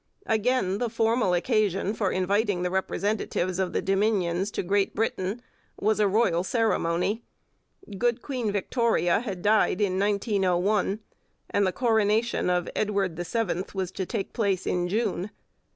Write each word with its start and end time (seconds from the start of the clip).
Again 0.25 0.79
the 0.79 0.89
formal 0.89 1.35
occasion 1.35 1.93
for 1.93 2.11
inviting 2.11 2.63
the 2.63 2.71
representatives 2.71 3.59
of 3.59 3.71
the 3.71 3.83
Dominions 3.83 4.49
to 4.49 4.63
Great 4.63 4.95
Britain 4.95 5.43
was 5.79 5.99
a 5.99 6.07
royal 6.07 6.43
ceremony. 6.43 7.21
Good 7.99 8.23
Queen 8.23 8.51
Victoria 8.51 9.19
had 9.19 9.43
died 9.43 9.79
in 9.79 9.99
1901, 9.99 11.01
and 11.51 11.67
the 11.67 11.71
coronation 11.71 12.49
of 12.49 12.67
Edward 12.75 13.15
the 13.15 13.23
Seventh 13.23 13.75
was 13.75 13.91
to 13.91 14.07
take 14.07 14.33
place 14.33 14.65
in 14.65 14.87
June. 14.87 15.29